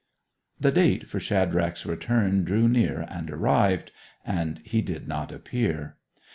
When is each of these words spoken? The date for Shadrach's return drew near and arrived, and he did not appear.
The 0.59 0.71
date 0.71 1.07
for 1.07 1.19
Shadrach's 1.19 1.85
return 1.85 2.43
drew 2.43 2.67
near 2.67 3.05
and 3.07 3.29
arrived, 3.29 3.91
and 4.25 4.57
he 4.65 4.81
did 4.81 5.07
not 5.07 5.31
appear. 5.31 5.97